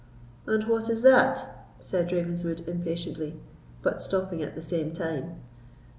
"And 0.47 0.63
what 0.63 0.89
is 0.89 1.03
that?" 1.03 1.47
said 1.79 2.11
Ravenswood, 2.11 2.67
impatiently, 2.67 3.39
but 3.83 4.01
stopping 4.01 4.41
at 4.41 4.55
the 4.55 4.59
same 4.63 4.93
time. 4.93 5.39